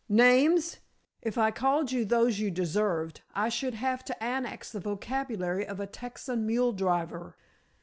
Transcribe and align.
"Names! 0.09 0.79
If 1.21 1.37
I 1.37 1.51
called 1.51 1.91
you 1.91 2.05
those 2.05 2.39
you 2.39 2.49
deserved 2.49 3.21
I 3.35 3.49
should 3.49 3.75
have 3.75 4.03
to 4.05 4.23
annex 4.23 4.71
the 4.71 4.79
vocabulary 4.79 5.63
of 5.63 5.79
a 5.79 5.85
Texan 5.85 6.43
muledriver. 6.47 7.35